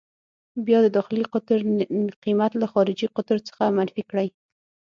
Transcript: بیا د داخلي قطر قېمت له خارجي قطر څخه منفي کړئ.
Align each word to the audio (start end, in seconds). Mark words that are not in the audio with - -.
بیا 0.65 0.79
د 0.83 0.87
داخلي 0.97 1.25
قطر 1.33 1.59
قېمت 2.23 2.51
له 2.61 2.67
خارجي 2.73 3.07
قطر 3.17 3.37
څخه 3.47 3.63
منفي 3.77 4.03
کړئ. 4.11 4.27